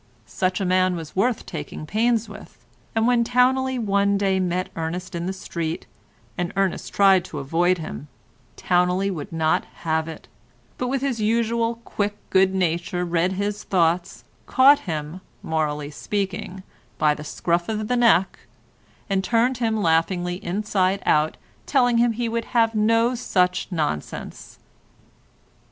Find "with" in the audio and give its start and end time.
2.27-2.65, 10.87-11.01